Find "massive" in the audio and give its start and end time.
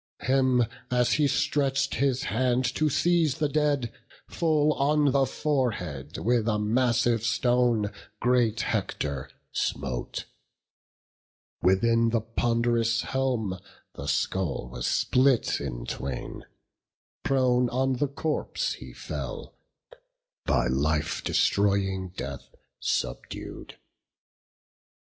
6.57-7.23